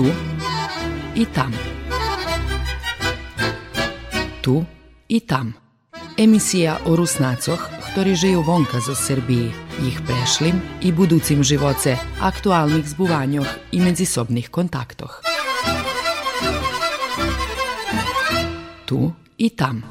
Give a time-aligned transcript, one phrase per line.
[0.00, 0.06] tu
[1.14, 1.52] i tam.
[4.40, 4.64] Tu
[5.08, 5.52] i tam.
[6.16, 7.60] Emisija o Rusnacoh,
[7.92, 9.52] ktorí žijú vonka zo Srbiji,
[9.84, 15.20] ich prešlim i buducim živoce, aktualnih zbuvanjoh i medzisobnih kontaktoh.
[18.88, 19.84] Tu i tam.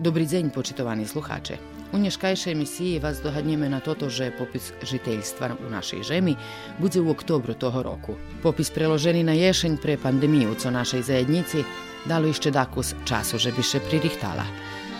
[0.00, 1.58] Добрий день, почитувані слухаче.
[1.92, 6.36] У нешкайшej emisiji вас dohadnjeme na toto, že popis žiteljstva u našej žemi
[6.78, 8.14] bude u oktobru toho roku.
[8.42, 11.64] Popis preloženi na ješenj pre pandemiju co našej zajednici
[12.04, 14.44] dalo išće dakus času, že bi še pririhtala.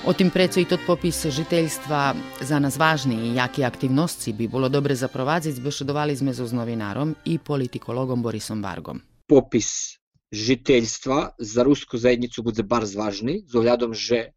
[0.07, 4.69] O tim preco i tot popis žiteljstva za nas važni i jaki aktivnosti bi bilo
[4.69, 9.02] dobre zaprovadzic, bešedovali sme zo s novinarom i politikologom Borisom Vargom.
[9.27, 9.99] Popis
[10.32, 14.30] žiteljstva za rusku zajednicu bude bar zvažni, z ohľadom, že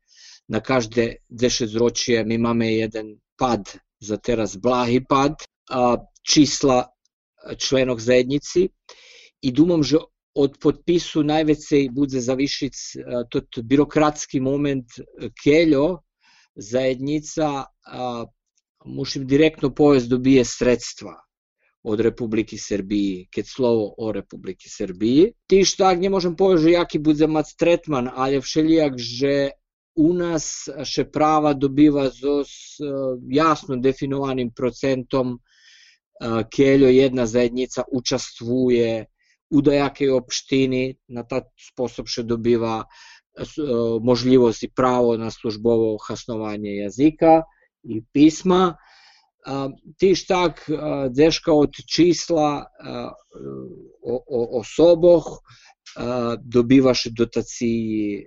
[0.48, 3.64] na 10 ročie my máme jeden pad,
[4.00, 6.88] za teraz blahý pad a čísla
[7.56, 8.68] členov zajednici
[9.42, 9.98] i dumam, že
[10.34, 12.76] od potpisu najvecej bude zavišic
[13.30, 14.88] tot birokratski moment
[15.42, 16.02] keljo
[16.56, 18.26] zajednica a,
[18.84, 21.14] mušim direktno povest dobije sredstva
[21.84, 25.32] od Republiki Srbiji, keď slovo o Republiki Srbiji.
[25.48, 29.56] Ti tak nie možem povedať, že jaký bude mať tretman, ale všelijak, že
[29.96, 32.30] u nas še prava dobiva z
[33.30, 35.38] jasno definovanim procentom
[36.50, 39.06] keljo jedna zajednica učestvuje
[39.50, 42.84] u dajakej opštini, na ta sposob še dobiva
[44.02, 47.42] možljivost i pravo na službovo hasnovanje jazika
[47.82, 48.76] i pisma.
[50.00, 50.62] Tiž tak
[51.10, 52.64] deška od čísla
[54.02, 55.26] o, o osoboh
[56.42, 58.26] dobivaš dotaciji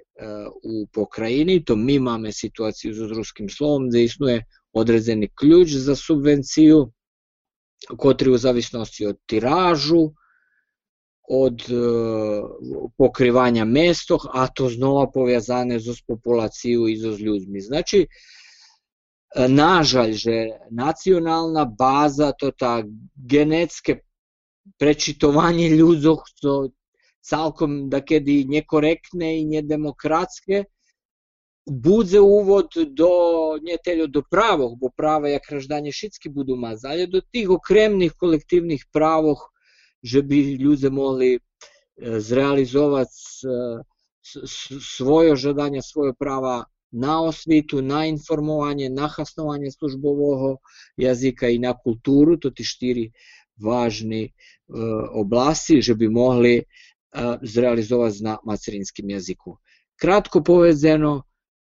[0.63, 6.91] u pokrajini, to mi máme situaciju s ruskim slovom, gde isnuje odrezeni ključ za subvenciju,
[7.97, 10.11] kotri u zavisnosti od tiražu,
[11.29, 11.61] od
[12.97, 17.61] pokrivanja mestoh, a to znova povezane z populaciju i z ljudmi.
[17.61, 18.07] Znači,
[19.47, 22.83] nažalj, že nacionalna baza, to ta
[23.15, 23.99] genetske
[24.79, 26.69] prečitovanje ľudzoch, to
[27.21, 30.65] цілком декеди некоректне і недемократське,
[31.67, 37.21] буде увод до не тільки до правок, бо права як граждані шицькі буду мати, до
[37.21, 39.53] тих окремих колективних правок,
[40.03, 41.39] щоб люди могли
[42.03, 43.11] е, зреалізовувати
[43.45, 43.83] е,
[44.81, 50.59] своє жадання, своє право на освіту, на інформування, на хаснування службового
[50.97, 53.11] язика і на культуру, то ті чотири
[53.57, 54.33] важні е,
[55.13, 56.65] області, щоб могли
[57.41, 59.57] zrealizovať na materinskim jeziku.
[60.01, 61.23] Kratko povezano,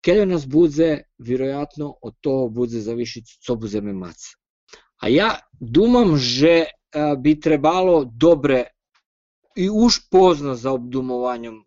[0.04, 4.18] kada nas bude, vjerojatno od toho bude zavišiti co budeme mac.
[5.02, 6.66] A ja dumam, že
[7.18, 8.70] bi trebalo dobre
[9.56, 11.64] i už pozna za obdumovanjem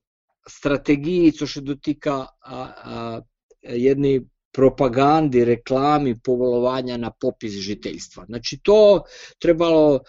[0.49, 3.21] strategiji, co še dotika a, a,
[3.61, 4.21] jedni
[4.55, 8.25] propagandi, reklami, povolovanja na popis žiteljstva.
[8.25, 9.03] Znači to
[9.41, 9.99] trebalo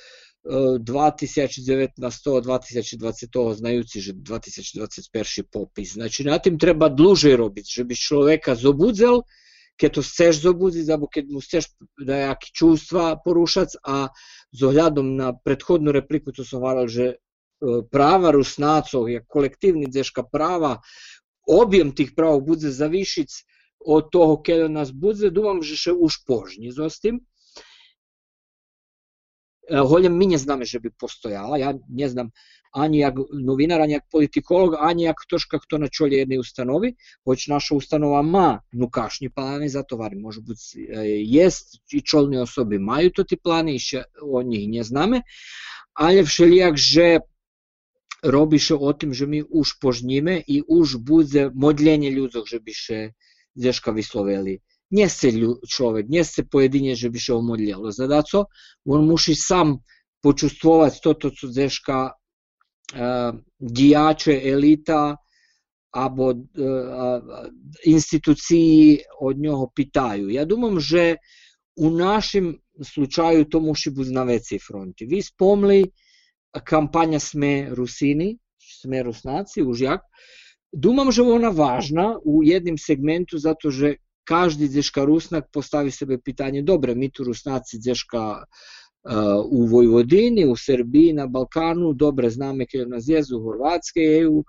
[0.45, 5.94] 2019 2020 знаючи, že 2021 popis.
[5.94, 9.22] Znači, na tim treba dluže robiť, že by človeka zobudzel,
[9.77, 14.09] keď to chceš zobudziť, alebo keď mu chceš nejaké čústva porušať a
[14.49, 17.05] s ohľadom na predchodnú repliku, to som hovoril, že
[17.94, 20.81] práva Rusnácov, jak kolektívny deška práva,
[21.45, 23.29] objem tých práv bude zavišiť
[23.81, 26.85] od toho, keď nás bude, dúfam, že še už požni so
[29.71, 32.31] Golem mi ne že bi postojala, ja ne znam
[32.77, 36.92] ani jak novinar, ani jak politikolog, ani jak toška kto na čolje jednej ustanovi,
[37.24, 42.78] hoć naša ustanova ma nukašnji plane za tovari, može biti eh, jest i čolne osobe
[42.78, 43.80] maju to ti plane, i
[44.22, 45.22] o njih ne zname,
[45.92, 47.19] ali všelijak že
[48.22, 53.12] robiše o tim, že mi už požnjime i už bude modljenje ljudog, že biše
[53.54, 54.59] zeška visloveli.
[54.97, 55.31] nie se
[55.69, 57.93] človek, nie ste pojedinec, že bi še omorljelo.
[57.93, 58.47] Zadaco,
[58.89, 59.77] on muši sam
[60.25, 65.16] počustvovati to, to su deška uh, dijače, elita,
[65.97, 67.22] або е, е,
[67.84, 70.31] інституції одного питаю.
[70.31, 71.16] Я думаю, що
[71.77, 75.07] у нашому случаю то може бути на цій фронті.
[75.07, 75.84] Ви спомли
[76.65, 80.01] кампанія «Сме русини», «Сме руснаці», уж як.
[80.72, 83.95] Думам, що вона важна у єднім сегменту, зато що
[84.25, 88.43] każdy dzeška Rusnak postavi sebe pitanje, dobre, mi tu Rusnaci dzeška
[89.49, 94.43] u Vojvodini, u Srbiji, na Balkanu, dobre zname kada nas jezu Horvatske, EU,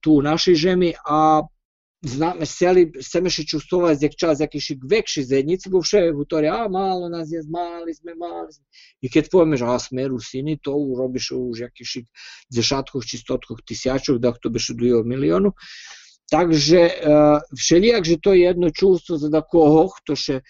[0.00, 1.42] tu u našej žemi, a
[2.02, 7.08] znamy, seli, chcemy się czувствовать jak czas jakiś większy zednicy, bo вше говорять, а мало
[7.08, 8.64] нас є, мали сме, мали сме.
[9.02, 12.06] І keď povieš, a sme Rusini, to urobiš už jakýšik
[12.52, 15.50] dešatkoch, čistotkoch, tysiačov, da to biš do milionu.
[15.50, 15.99] Takže
[16.31, 20.43] Także e, wszelijakże to jedno čustvo za nekoga, kto še e,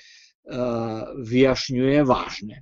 [1.25, 2.59] vyjašnjuje važne.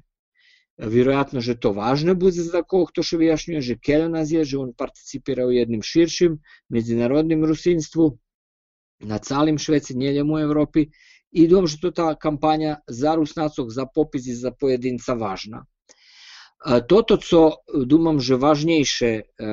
[0.80, 4.58] Vjerojatno, že to važno bude za koga, kto še vyjašnjuje, že kjera nas je, že
[4.58, 6.38] on participira u jednim širšim
[6.72, 8.06] međunarodnim rusinstvu
[9.12, 10.86] na calim Šveci, njeljem u Evropi
[11.32, 15.66] i dom že to ta kampanja za rusnacog, za popis i za pojedinca važna.
[15.66, 17.52] E, toto, co
[17.84, 19.52] думам, že važnejše, e,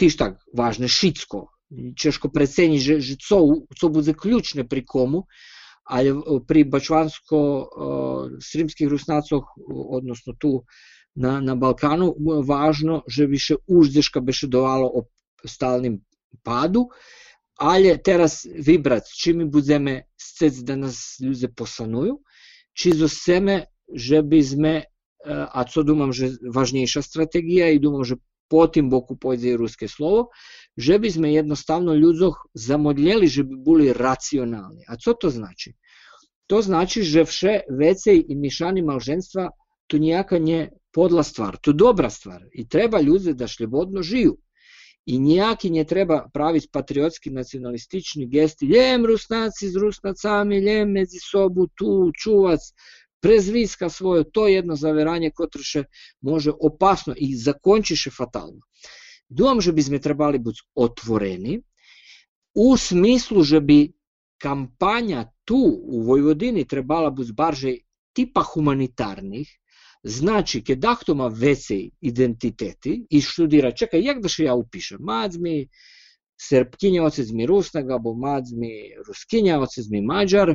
[0.00, 1.44] tiš tak, važne šitsko,
[1.96, 5.26] Чешко житцоў co будзе ключны прикому,
[5.84, 6.14] але
[6.46, 10.64] при бачванско-срімскіх е, руснацах е, односно ту
[11.16, 15.02] на, на Балкану важно, że više Uždeška беше довало о
[15.44, 16.00] сталним
[16.42, 16.90] паду,
[17.56, 22.20] але teraz вибраць, чи ми будемо сцець, да нас люди посаную,
[22.74, 24.82] чи зосеме, żeby sme,
[25.26, 28.16] a co думам, że ważniejsza strategia i думам, że
[28.48, 30.30] po tym boku pojdzie i ruskie słowo,
[30.76, 34.82] żebyśmy jednostavno ludziach zamodleli, żeby byli racjonalni.
[34.88, 35.72] A co to znaczy?
[36.46, 39.48] To znaczy, że wsze więcej i mieszanie małżeństwa
[39.86, 44.32] to niejaka nie podla stvar, to dobra stvar i treba ludzie da slobodno żyją.
[45.06, 51.68] i nijaki ne treba praviti patriotski nacionalistični gesti, ljem rusnaci z rusnacami, ljem mezi sobu
[51.78, 52.60] tu, čuvac,
[53.20, 55.84] prezviska svoje, to je jedno zaveranje kotre
[56.20, 58.60] može opasno i zakončiše fatalno.
[59.28, 61.60] Думам, že bi sme trebali biti otvoreni,
[62.56, 63.92] u smislu, že bi
[64.38, 67.74] kampanja tu u Vojvodini trebala biti barže
[68.12, 69.48] tipa humanitarnih,
[71.14, 74.98] ma vecej identiteti i študira, čekaj, jak da še ja upišem?
[75.00, 75.68] Madzmi,
[76.36, 80.54] Srpkinja, ocec mi Rusnaga, bo Madzmi Ruskinja, ocec mi Mađar.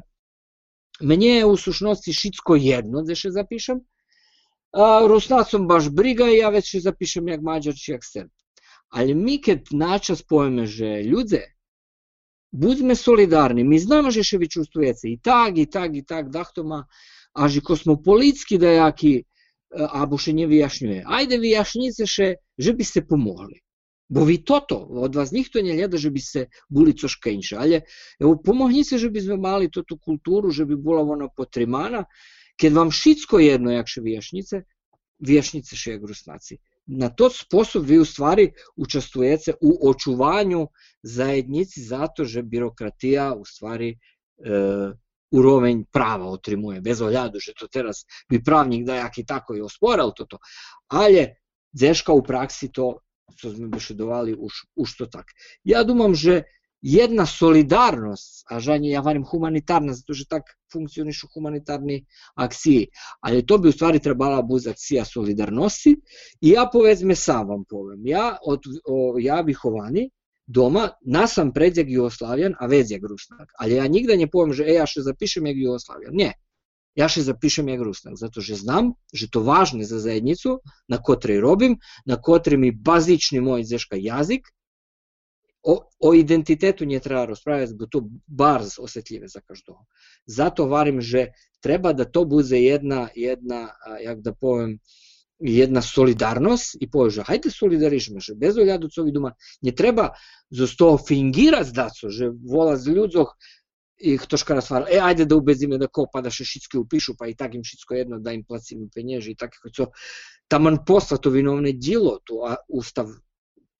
[1.01, 3.81] Meni je u sušnosti šitsko jedno da še zapišem.
[5.09, 7.41] Rusnacom baš briga ja već še zapišem jak
[8.91, 8.99] Jak.
[8.99, 11.53] Ali mi kad načas pojme, že ljude,
[12.51, 16.85] budźmy solidarni, mi znamo, że się wyczustujecie i tak, i tak, i tak, dachtoma,
[17.33, 19.25] a że kosmopolitski dajaki
[19.71, 21.03] або ще не вияснює.
[21.05, 23.59] Айде виясніться ще, żeby ste pomogli.
[24.09, 27.79] Bo vi toto, od vas nikto ne gleda, že bi se boli coška inša, ali
[28.19, 32.03] evo, pomognite, že bi sme mali toto kulturu, že bi bila ona potrimana,
[32.59, 34.61] kad vam šitsko jedno jakše vijašnice,
[35.19, 36.57] vijašnice še jak rusnaci.
[36.87, 40.67] Na to sposob vi u stvari učestvujete u očuvanju
[41.03, 43.97] zajednici zato, že birokratija u stvari e,
[45.31, 50.41] uroveň práva otrimuje, bez ohľadu, že to teraz by právnik dajaký tako i osporal toto,
[50.91, 51.39] ale
[51.71, 52.99] deška u praksi to,
[53.39, 55.31] co sme bešedovali, už, už to tak.
[55.63, 56.43] Ja думам, že
[56.81, 60.43] jedna solidarnost, a žanje, ja varim humanitarna, zato že tak
[60.73, 62.05] funkcionišu humanitarni
[62.35, 62.87] akcije,
[63.21, 65.95] ali to bi u stvari trebala biti akcija solidarnosti
[66.41, 69.43] i ja povedzme sam vam povem, ja, od, o, ja
[70.51, 73.51] дома, нас сам предзяк Југославијан, а везјак руснак.
[73.59, 76.11] Али ја нигде не повем, že e, ja ще запишем јак Југославијан.
[76.11, 76.33] Не.
[76.95, 81.39] Ja ще запишем јак руснак, zato že знам, že to важно за заедницу, на котре
[81.39, 84.51] робим, на котре ми базични мој зешка јазик,
[85.63, 89.85] o, o identitetu nje treba raspravljati, bo to bar osjetljive za každого.
[90.25, 91.27] Zato varim, že
[91.61, 93.69] treba da to bude jedna, jedna
[94.03, 94.79] jak da povem,
[95.39, 100.11] jedna solidarnost i pože, hajde solidarišme, že bez oľadu co viduma, ne treba
[100.49, 103.33] zo toho fingirať daco, že vola z ľudzoch
[104.01, 107.29] i ktoška rasvara, e, ajde da ubezime da ko, pa da še šitske upišu, pa
[107.29, 109.89] i tak im šitsko jedno da im placimo penježe i tako, co,
[110.49, 113.09] taman posla to vinovne djelo, to a, ustav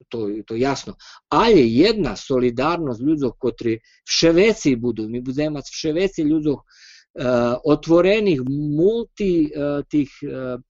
[0.09, 0.95] to, to jasno.
[1.29, 7.59] Ali jedna solidarnost ľudzoch, kotri v Ševeciji budu, mi budemo imati v Ševeciji ľudzoch uh,
[7.63, 10.61] otvorenih multi uh, tih uh,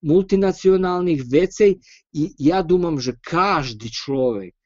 [0.00, 1.76] multinacionalnih vecej
[2.12, 4.56] i ja думам, že каждый človek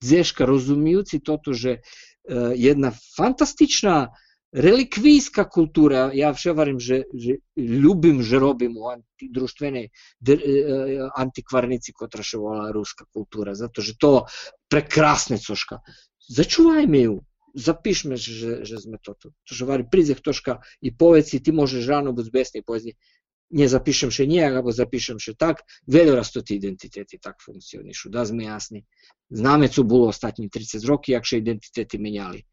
[0.00, 4.10] Zeška rozumijúci toto, že uh, jedna fantastičná
[4.52, 9.88] relikvijska kultura, ja vševarim, že, že ljubim, že robim u anti, društvenoj
[10.20, 14.26] de, uh, antikvarnici kotra še vola ruska kultura, zato že to
[14.70, 15.78] prekrasne coška.
[16.30, 17.16] Začuvajme ju,
[17.54, 19.30] zapišme, že, že sme toto.
[19.30, 22.94] To, že vari prizeh toška i poveci, ti možeš rano biti besni poezdi,
[23.50, 28.46] nie zapišem še nijak, alebo zapišem še tak, veľoraz ti identiteti tak funkcionišu, da sme
[28.46, 28.84] jasni.
[29.30, 32.46] Zname, co bolo ostatní 30 roky, jak še identiteti menjali.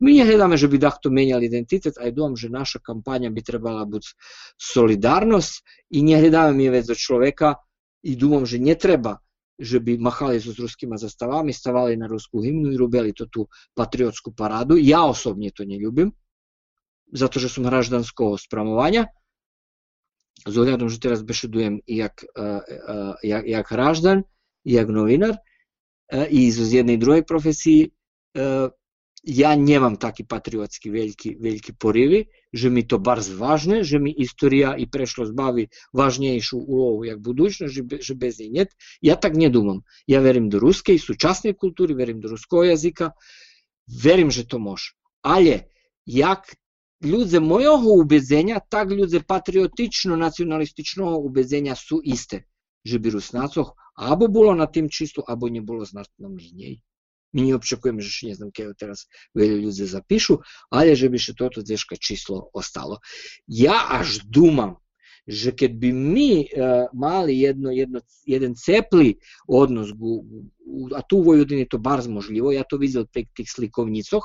[0.00, 3.42] Mi ne gledame, že bi dakto menjali identitet, a je dojam, že naša kampanja bi
[3.42, 4.14] trebala biti
[4.56, 7.54] solidarnost i ne gledame mi već človeka.
[8.02, 9.18] I dumam, že ne treba
[9.58, 14.30] že bi mahali s ruskima zastavami, stavali na rusku hymnu i robili to tu patriotsku
[14.30, 14.78] paradu.
[14.78, 16.12] Ja osobnije to ne ljubim,
[17.12, 19.06] zato že sam hraždansko spramovanja,
[20.46, 22.94] Z ohľadom, že teraz bešedujem jak, e, e,
[23.26, 24.22] jak, jak hraždan,
[24.62, 27.90] jak novinar e, i iz jednej i druge profesiji,
[29.28, 34.72] ja nemam taki patriotski veliki, veliki porivi, že mi to bar važne, že mi istorija
[34.80, 38.72] i prešlost bavi važnejšu ulogu jak budućnost, že, že bez nje njet.
[39.00, 39.82] Ja tak ne dumam.
[40.06, 43.10] Ja verim do ruske i sučasne kulturi, verim do ruskog jazika,
[44.02, 44.96] verim, že to može.
[45.20, 45.60] Ali,
[46.06, 46.48] jak
[47.04, 52.46] ľudze mojho ubedzenja, tak ľudze patriotično-nacionalističnog ubedzenja su iste.
[52.84, 56.80] Že bi Rusnacoh abo bolo na tým čistu, abo ne bolo znatno menej.
[57.36, 59.04] My не očekujeme, že ne znam kada teraz
[59.36, 60.40] veľa ľudí zapíšu,
[60.72, 63.04] ale že by še toto deška číslo ostalo.
[63.44, 64.80] Ja až dumam,
[65.28, 70.24] keď by my uh, mali jedno, jedno, jeden cepli odnos, gu,
[70.96, 74.24] a tu u Vojvodini to bar možljivo, ja to videl pri tih slikovnicoh,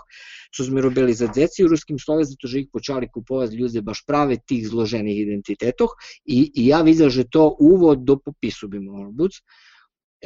[0.51, 4.05] čo sme robili za deci u Ruskim slove, zato že ih počali kupovati ljudi baš
[4.07, 5.91] prave tih zloženih identitetoh
[6.23, 9.43] i, i ja videl, že to uvod do popisu bi moglo biti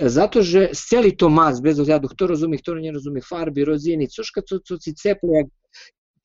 [0.01, 4.41] zato že celi to mas, bez ozjadu, kto rozumie, kto ne rozumie farbi, rozini, coška
[4.41, 5.49] co, co si ceple,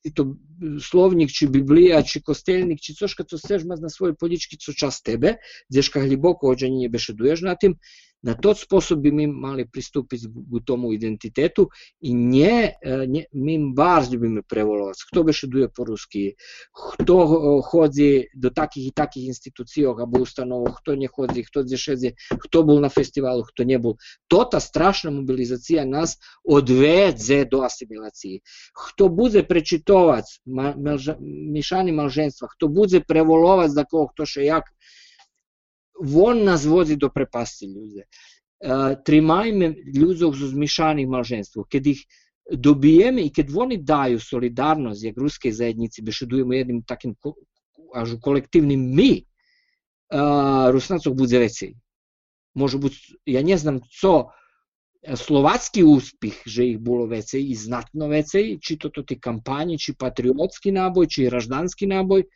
[0.03, 0.35] i to
[0.83, 5.01] slovnik, či Biblija, či kostelnik, či coška co seš maz na svoj polički, co čas
[5.01, 5.37] tebe,
[5.71, 7.77] gdješka hliboko ođanje bešeduješ na tim,
[8.22, 11.68] Na tot sposob bi mi mali pristupiti u tomu identitetu
[12.00, 12.72] i nje,
[13.08, 14.96] nje mi bardzo ljubimy prevolovac.
[15.12, 16.32] Kto beše duje po ruski,
[16.72, 17.26] kto
[17.62, 22.80] hodzi do takih i takih institucija або установ, хто не ходzi, хто зішезе, хто був
[22.80, 23.96] на фестивалу, хто не був.
[24.28, 28.42] То та страшна мобілізація нас одведе до асиміляції.
[28.74, 30.28] Хто буде причитовати
[31.20, 34.64] мішані малженства, хто буде преволовати за кого, хто ще як
[36.03, 38.03] on nas wozi do prepasti ljude.
[39.05, 42.03] Тримаємо людзів з змішаних маженством, коли їх
[42.51, 47.15] доб'ємо і коли вони дають солідарність, як русській заєдниці, бешедуємо одним таким
[47.95, 49.23] аж колективним ми, е,
[50.71, 51.75] руснацок буде рецей.
[52.55, 52.95] Може бути,
[53.25, 54.29] я не знам, що
[55.03, 59.93] е, словацький успіх, що їх було вецей і знатно вецей, чи то ті кампанії, чи
[59.93, 62.25] патріотський набой, чи гражданський набой–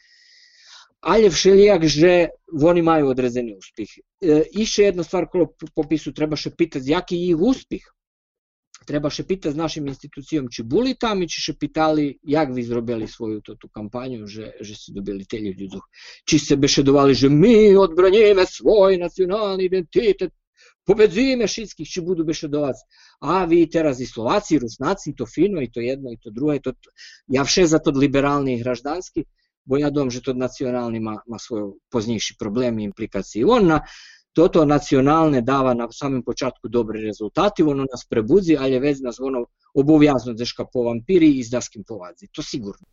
[1.08, 3.92] raždanski naboj, že oni majú odrezený úspech.
[4.20, 7.84] E, Iše jedna stvar kolo popisu trebaše pitati jaki je ih uspeh.
[8.88, 13.42] Trebaše pitati s našim institucijom či boli tam i či pitali jak vi zrobili svoju
[13.42, 15.84] to, tu kampanju, že, že ste dobili te ljudi duh.
[16.28, 20.28] Či se bešedovali, že mi odbranjujeme svoj nacionalni identitet,
[20.88, 22.84] pobedzujeme šitskih, či budu bešedovati.
[23.20, 26.32] A vi teraz i Slovaci, i Rusnaci, i to fino, i to jedno, i to
[26.32, 26.74] drugo, i to,
[27.28, 29.26] ja vše za to liberalni i hraždanski,
[29.68, 33.44] bo dom, že to nacionalni ma, ma svoj poznejši problem i.
[33.44, 33.82] On na
[34.34, 39.20] toto nacionalne dava na samom početku dobre rezultati, ono nas prebudzi, ali je već nas
[39.20, 42.30] ono obovjazno deška po vampiri i zdaskim povadzi.
[42.32, 42.86] To sigurno.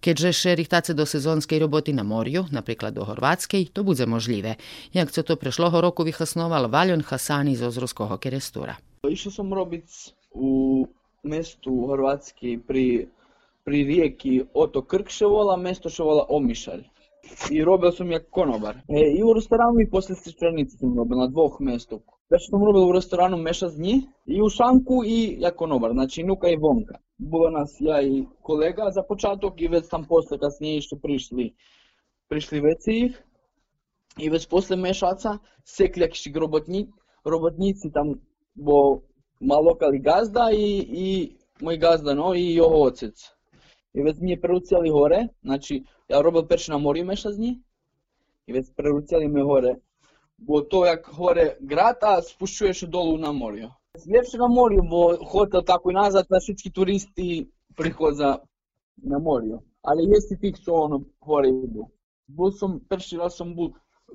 [0.00, 4.58] Keďže šerihtace do sezonskej roboty na moriu, napríklad do Horvátskej, to bude možlivé.
[4.90, 8.80] Jak co to prešloho roku vyhasnoval Valjon Hasani z Ozrovského kerestura.
[9.06, 9.86] Išao sam robiť
[10.34, 10.82] u
[11.23, 13.07] mestu Horvátskej pri,
[13.63, 16.83] pri rijeki Oto Krkševola, mesto ševola Omišalj.
[17.51, 18.75] I robil sam jak konobar.
[18.75, 22.01] E, I u restoranu i posle Srčanice sam robil na dvoch mestu.
[22.29, 26.47] Već sam robil u restoranu Mešac dni i u Šanku i jak konobar, znači Nuka
[26.47, 26.97] i Vonka.
[27.19, 31.51] Було нас я і колега за початок, і весь там після kasніше прийшли,
[32.27, 33.23] прийшли веці їх.
[34.17, 36.31] І весь після мешаться, секлякші
[39.40, 43.36] роботні, роботниці там, бо малокали газда і, і мій газда, ну, і його отець.
[43.94, 47.62] І весь мені прируцяли горе, значить, я робив перше на морі мешазні,
[48.46, 49.76] і весь прируцяли ми горе.
[50.38, 53.70] Бо то як горе град, а спущуєш долу на морю.
[54.06, 58.38] Ljepše na morju, bo hotel tako i nazad, da všetky turisti prihoza
[58.96, 59.60] na morju.
[59.82, 61.88] Ali jeste tih što ono gore idu.
[62.26, 63.72] Bol sam, prvi raz sam bol,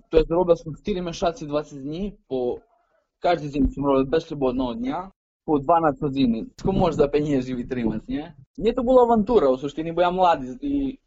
[0.10, 2.58] to je robil sam 4 mešaci 20 dni, po
[3.20, 5.12] každý zim sam robil bez slobodnog dня,
[5.46, 6.46] по 2 на цузини.
[6.60, 8.32] Що можеш за пенєжі відтримати, ні?
[8.58, 10.50] Мені то була авантура, у суштині, бо я младий.
[10.62, 11.00] І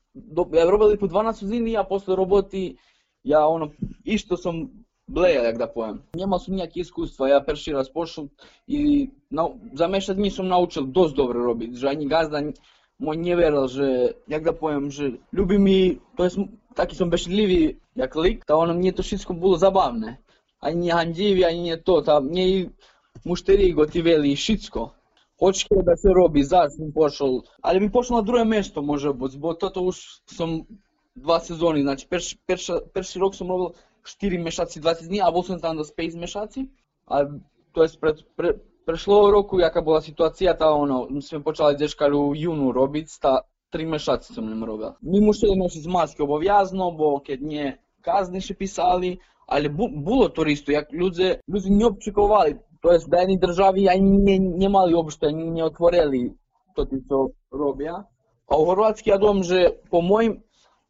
[0.53, 2.77] я робили по 2 на цузини, а після роботи
[3.25, 3.71] я ono,
[4.05, 4.71] išto sam
[5.07, 6.03] blejel, jak da pojem.
[6.15, 8.29] Njema su nijak iskustva, ja perši raz pošel
[8.67, 12.43] i na, za mešat mi sam naučil dost dobro robit, že ani gazda
[12.99, 16.39] moj nje veral, že, jak da pojem, že ljubi mi, to jest,
[16.75, 20.17] taki sam bešljivi jak lik, ta ono, mnije to šitsko bilo zabavne.
[20.61, 22.69] Ani hanđivi, ani to, ta mnije i
[23.25, 24.91] mušteriji goti veli i šitsko.
[25.39, 29.33] Hoće da se robi, zad sam pošao, ali mi pošao na drugo mesto može biti,
[29.33, 30.61] zbog toto už sam
[31.15, 33.69] dva sezoni, znači perš, perša, perši rok sam robil
[34.03, 36.67] 4 mešaci 20 dni, a bol sam tam do space mešaci,
[37.07, 37.25] a
[37.73, 38.53] to je pred, pre,
[38.87, 43.87] prešlo roku, jaka bola situacija, ta ono, mi sme počali deškaru junu robiť, ta tri
[43.87, 44.95] mešaci sam im robil.
[45.01, 50.45] Mi mušeli nositi maske obavjazno, bo kad nje kazne še pisali, ali bu, bilo to
[50.45, 51.71] isto, jak ljudi, ljudi
[52.82, 56.34] to jest danej državi, ani nie, nie mali uopšte, ani nie otvorili
[56.76, 58.04] to, co robią.
[58.48, 60.44] A u Chorvatski ja dom, że po moim,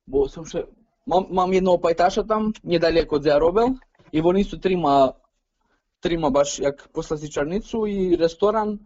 [0.07, 0.63] bo sam še
[1.05, 3.75] Мам, мам едно пајташа там, недалеко од робел,
[4.11, 5.15] и вони су трима,
[5.99, 8.79] трима баш як посласичарницу и ресторан,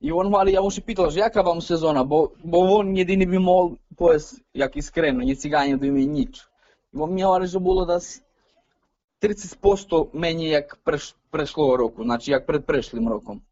[0.00, 3.38] и он вали, ја му се питал, јака вам сезона, бо, бо он едини би
[3.38, 6.46] мол, поес, як искрено, не цигање да име нич.
[6.92, 7.98] И во мне вали було да
[9.24, 13.42] 30% мене як преш, прешло року, значи як пред прешлим роком.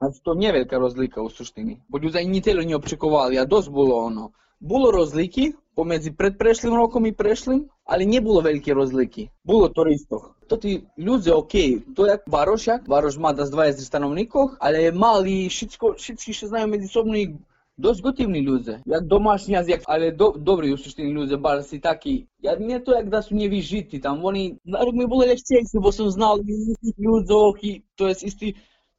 [0.00, 1.80] Значи то не велика разлика у суштини.
[1.88, 4.30] Бо луѓе ни цело не очекували, а дос було оно.
[4.60, 9.30] Було разлики, помеѓу предпрешлим роком и прешлим, али не було велики разлики.
[9.44, 10.34] Було то исто.
[10.48, 15.48] Тоти луѓе, окей, тој е Барош, як, Барош мада с 20 становников, але е мали,
[15.50, 17.34] шитско, шитски ше знају меѓусобно и
[17.77, 18.81] доста готивни луѓе.
[18.87, 22.27] Јак домашни јазик, але до, добри у суштини луѓе, бар си таки.
[22.43, 25.91] Ја не тоа јак да су неви жити там, они, народ ми било легчејси, бо
[25.91, 28.55] сум знал исти луѓе, и тоа е исти,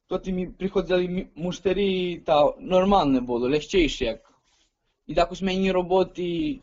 [0.07, 4.21] тоти ми приходили муштери, та нормално било легчејши јак.
[5.07, 6.61] И тако смени роботи,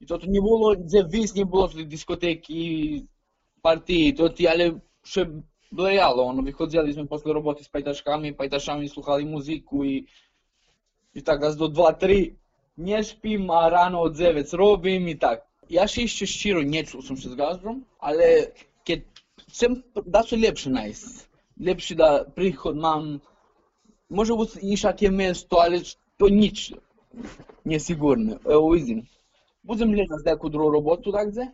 [0.00, 3.06] И тоа не било, дзе вис не було дискотеки,
[3.62, 5.26] партии, тоа ти, але ше
[5.70, 10.06] блејало, оно, выходили сме после работи с пајташками, пајташами слухали музику и
[11.14, 12.34] и така до 2-3
[12.76, 15.46] не спим, а рано од 9 робим и так.
[15.70, 18.52] Јас ишче широ не чул сум се с газдром, але
[18.84, 19.04] ке
[19.52, 21.26] сем да се лепше најс.
[21.60, 23.20] Лепше да приход мам,
[24.10, 25.82] може бути и шаке место, але
[26.18, 26.72] то нич
[27.64, 28.38] не сигурно.
[28.44, 29.06] Ево, извини
[29.64, 31.52] будем ли на неку другу работу дагде?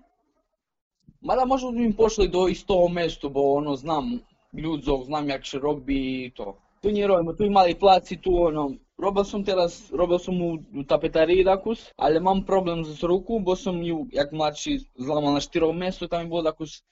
[1.23, 4.21] Мада може да ми пошли до истого место, бо оно знам
[4.55, 6.57] луѓе, знам як ќе роби и то.
[6.83, 8.81] Ту не робиме, ту имали плаци, ту оно, робил
[9.25, 13.82] сум терас, робил сум у, у тапетарии дакус, але мам проблем с руку, бо сум
[13.84, 16.84] ju, jak mladší zlamal na štyrovo mesto, tam mi bolo takus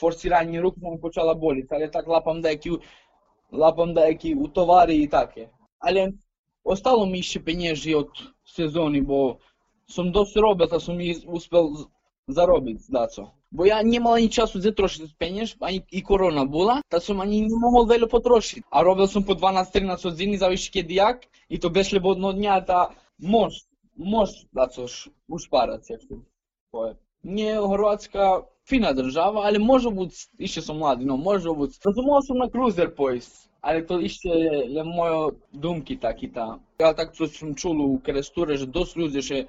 [0.00, 2.70] forsiranje рук, ми почала боліти, але так лапам деякі,
[3.52, 5.48] лапам деякі у товари і таке.
[5.78, 6.12] Але
[6.64, 8.10] остало ми ще пенежі от
[8.44, 9.38] сезони, бо
[9.86, 11.88] сум досі робив, та сум і успел
[12.28, 13.30] заробити, дацо.
[13.41, 17.20] Бо я не мала ні часу за трошити пенеж, а і корона була, та сум
[17.20, 18.62] ані не могол вело потрошити.
[18.70, 22.60] А робив сум по 12-13 години, завише кеді як, і то без лебо одного дня,
[22.60, 23.52] та мож,
[23.96, 24.86] мож, дацо,
[25.28, 26.16] ушпарати, як to
[27.24, 31.78] Nie, Chorvátska fina država, ali može bути, ište som mladi, no može bути.
[31.84, 36.58] Razumel sam na cruiser pois, ali to ište je, je moje dumki taki ta.
[36.78, 39.46] Ja tak co sam čul u Keresture, že dosta ljudi še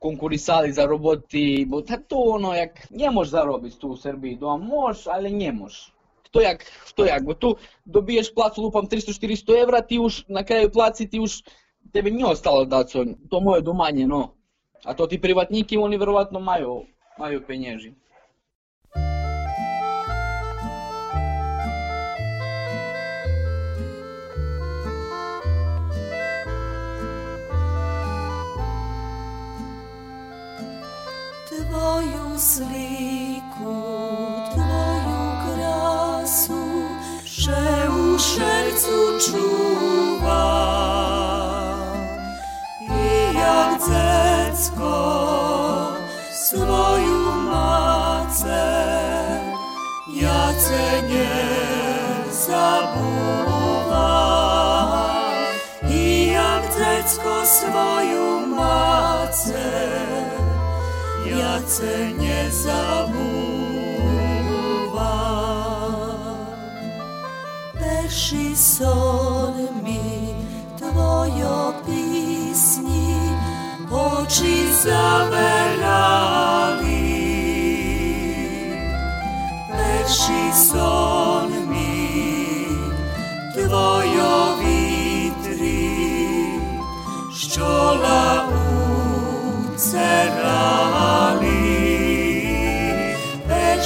[0.00, 5.06] konkurisali za roboti, bo to ono, jak nie možeš zarobiti tu u Srbiji doma, možeš,
[5.06, 5.92] ali nie možeš.
[6.24, 10.70] Хто як, хто як, бо tu dobiješ placu lupam 300-400 evra, ti už na kraju
[10.70, 11.42] placi ti už
[11.92, 12.84] tebe nije ostalo da
[13.30, 14.34] to moje domanje, no.
[14.84, 16.86] A to ti privatniki, oni verovatno maju
[17.20, 17.92] majú peniazy.
[32.40, 33.76] Sliku,
[34.52, 36.64] tvoju krasu,
[37.24, 40.48] že u šercu čuva.
[42.80, 44.96] I jak dziecko
[46.32, 47.20] svoju
[50.20, 51.36] ja Cię nie
[52.46, 53.80] zabúvam.
[55.90, 59.99] I jak dziecko swoją macę,
[61.30, 62.90] viace nezabúvam.
[67.78, 70.34] Perší son mi
[70.78, 73.14] tvojo písni,
[73.90, 76.19] oči zaverám.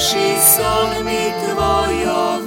[0.05, 1.33] naši solmi
[2.03, 2.44] your.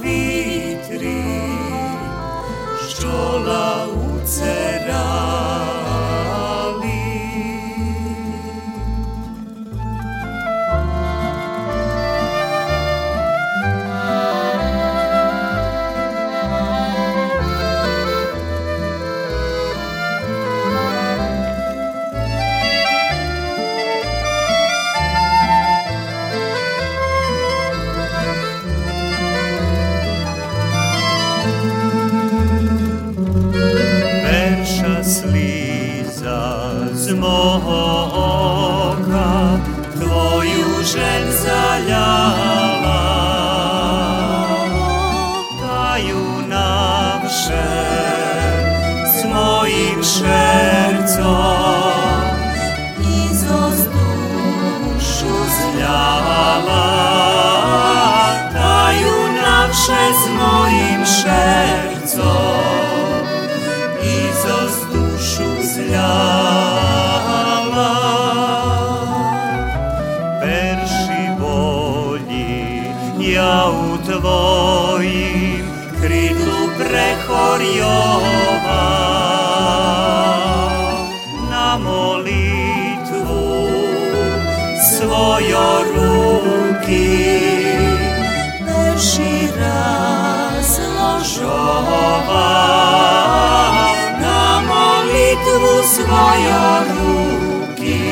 [96.19, 98.03] Svojo ruki,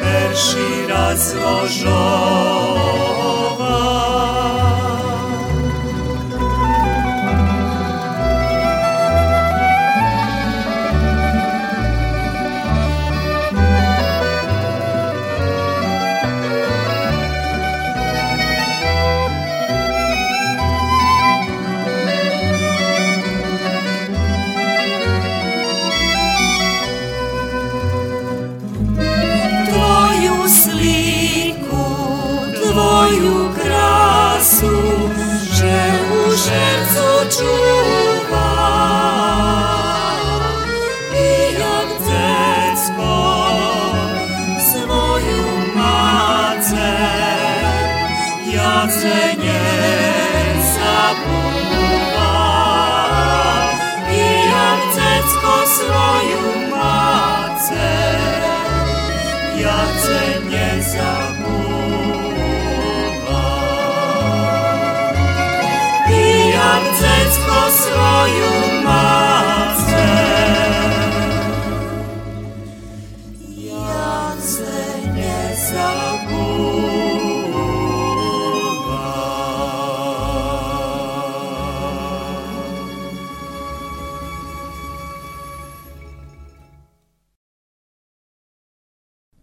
[0.00, 2.04] perši razložo.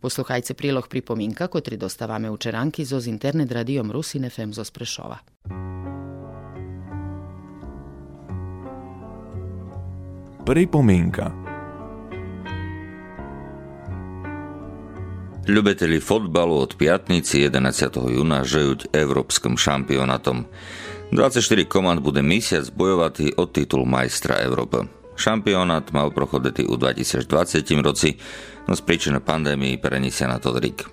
[0.01, 5.17] Posluchajte prilog pripominka, kotri dostavame učeranki zo z internet radijom Rusin FM zo Sprešova.
[10.45, 11.31] Pripominka
[15.47, 18.09] Ljubitelji fotbalu od pjatnici 11.
[18.09, 20.45] juna žejuť Európskom šampionatom.
[21.11, 24.77] 24 komand bude mesiac bojovati o titul majstra Európy.
[25.15, 28.17] Šampionát mal prochoditi u 2020 roci,
[28.67, 30.89] но з причини пандемії na to той рік.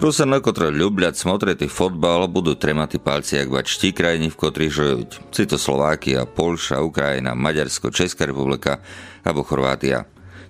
[0.00, 5.20] Руси, на котре люблять fotbal, budú будуть тримати пальці, як бачті країні, в котрій живуть.
[5.30, 8.78] Це то Словакія, Польща, Україна, Мадярсько, Česká republika
[9.24, 10.04] або chorvátia.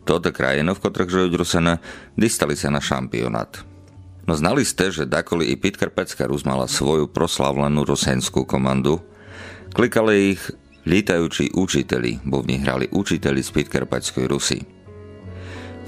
[0.05, 1.79] Toto krajino, v ktorých žijú Rusene,
[2.17, 3.63] distali sa na šampionát.
[4.27, 9.03] No znali ste, že dakoli i Pitkarpecká Rus mala svoju proslavlenú rusenskú komandu.
[9.75, 10.43] Klikali ich
[10.87, 14.80] lítajúci učiteli, bo v nich hrali učiteli z Pitkarpeckej Rusy.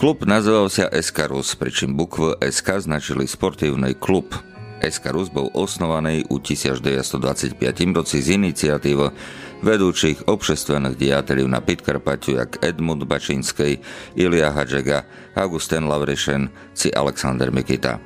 [0.03, 1.31] Klub nazýval sa SK
[1.63, 4.35] pričím bukvu SK značili sportívny klub.
[4.83, 7.55] SK bol osnovaný u 1925
[7.95, 9.15] roci z iniciatívou
[9.63, 13.79] vedúcich obšestvených diateľov na Pitkarpatiu jak Edmund Bačinskej,
[14.19, 15.07] Ilia Hadžega,
[15.39, 18.03] Augustin Lavrešen či Alexander Mikita.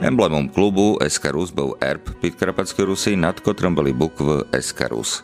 [0.00, 5.20] Emblemom klubu SK bol erb Pitkarpatskej Rusy, nad kotrom boli bukvy SK Rus.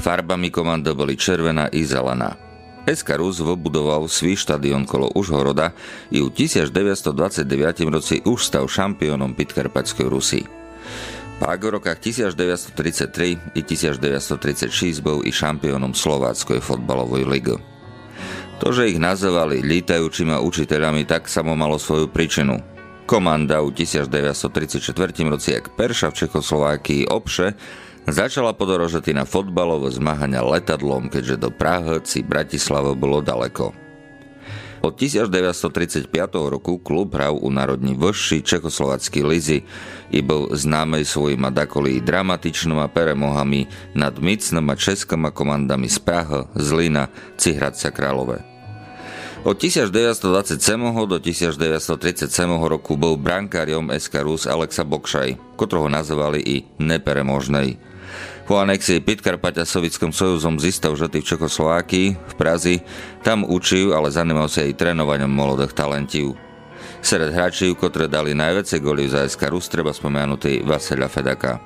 [0.00, 2.47] Farbami komando boli červená i zelená.
[2.88, 5.76] SK Rus vybudoval svý štadión kolo Užhoroda
[6.08, 7.44] i u 1929
[7.92, 10.40] roci už stal šampiónom Pitkarpatskej Rusy.
[11.38, 17.56] Pak v rokách 1933 i 1936 bol i šampiónom Slováckoj fotbalovej ligy.
[18.58, 22.58] To, že ich nazývali lítajúcimi učiteľami, tak samo malo svoju príčinu.
[23.06, 24.92] Komanda u 1934
[25.30, 27.54] roci, jak Perša v Čechoslovákii obše,
[28.12, 33.72] začala podorožety na fotbalové zmahania letadlom, keďže do Prahy či Bratislava bolo daleko.
[34.78, 36.06] Od 1935
[36.48, 39.66] roku klub hral u národní vrši Čekoslovacký lizy
[40.14, 43.66] i bol známej svojima dakoli dramatičnými peremohami
[43.98, 48.38] nad micnými českými komandami z Praha, Zlina, Cihradca Králové.
[49.42, 50.58] Od 1927.
[51.06, 52.30] do 1937
[52.62, 57.87] roku bol brankáriom SK Rus Alexa Bokšaj, ktorého nazvali i neperemožnej.
[58.48, 62.80] Po anexii Pitkarpaťa Sovietskom sojuzom zistal žety v Čekoslovákii, v Prazi,
[63.20, 66.32] tam učil, ale zanimal sa aj trénovaním molodých talentív.
[67.04, 71.60] Sred hráčov, ktoré dali najväčšie goly za SK Rus, treba spomenutý Vaseľa Fedaka.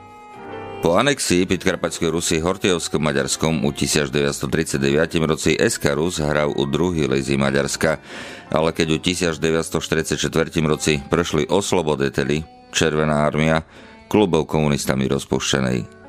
[0.83, 4.83] Po anexii Pitkarpaťskej Rusy Hortiovskom Maďarskom u 1939
[5.23, 8.03] roci SK Rus hral u druhý lizy Maďarska,
[8.51, 10.19] ale keď u 1944
[10.67, 12.43] roci prešli oslobodeteli,
[12.75, 13.63] Červená armia,
[14.11, 16.02] klubov komunistami rozpuščenej.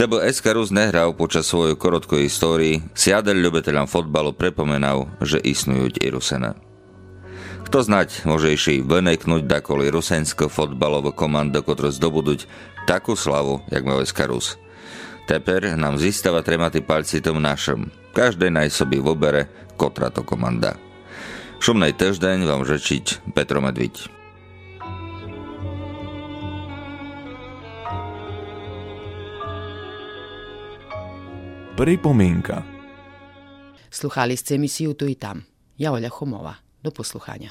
[0.00, 6.56] Lebo Eskarus nehral počas svojej korotkej histórii, siadel ľubiteľom fotbalu prepomenal, že isnujú i Rusena.
[7.68, 12.48] Kto znať, môže iši vyneknúť dakoli rusenské fotbalové komando, ktoré zdobuduť
[12.88, 14.56] takú slavu, jak má Eskarus.
[15.28, 17.88] Teper nám zistáva trematy palci tom našom.
[18.12, 20.76] Každej naj sobі vobere, kotra to komanda.
[21.62, 24.21] Šumnej týždeň vám žečiť Petro Medviť.
[31.72, 32.62] Pripomienka
[33.90, 35.44] Sluhali ste emisiju Tu i tam.
[35.78, 36.54] Ja Olja Homova.
[36.82, 37.48] Do posluhanja.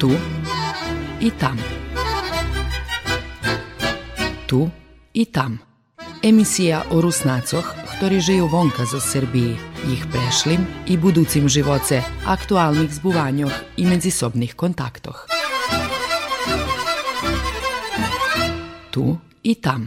[0.00, 0.10] Tu
[1.20, 1.58] i tam.
[4.46, 4.70] Tu
[5.14, 5.58] i tam.
[6.22, 9.54] Emisija o Rusnacoh, ktorí žijú vonka zo Srbiji,
[9.94, 15.29] ich prešlim i buducim živoce, aktualnih zbuvanjoh i medzisobnih kontaktoh.
[18.90, 19.86] Tu i tam.